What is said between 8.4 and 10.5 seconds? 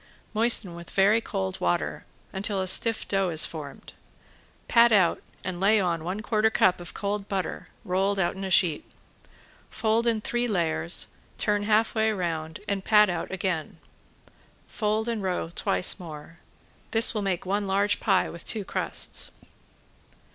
a sheet. Fold in three